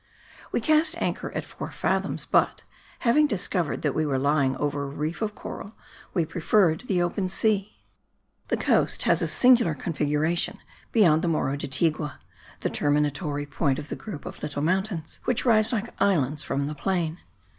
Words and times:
We 0.51 0.61
cast 0.61 0.99
anchor 0.99 1.31
at 1.33 1.45
four 1.45 1.69
fathoms 1.69 2.25
but, 2.25 2.63
having 3.01 3.27
discovered 3.27 3.83
that 3.83 3.93
we 3.93 4.03
were 4.03 4.17
lying 4.17 4.55
over 4.57 4.81
a 4.81 4.87
reef 4.87 5.21
of 5.21 5.35
coral, 5.35 5.75
we 6.11 6.25
preferred 6.25 6.81
the 6.87 7.03
open 7.03 7.27
sea. 7.29 7.77
The 8.47 8.57
coast 8.57 9.03
has 9.03 9.21
a 9.21 9.27
singular 9.27 9.75
configuration 9.75 10.57
beyond 10.91 11.21
the 11.21 11.27
Morro 11.27 11.55
de 11.55 11.67
Tigua, 11.67 12.17
the 12.61 12.69
terminatory 12.71 13.45
point 13.45 13.77
of 13.77 13.89
the 13.89 13.95
group 13.95 14.25
of 14.25 14.41
little 14.41 14.63
mountains 14.63 15.19
which 15.25 15.45
rise 15.45 15.71
like 15.71 15.93
islands 16.01 16.41
from 16.41 16.65
the 16.65 16.73
plain. 16.73 17.19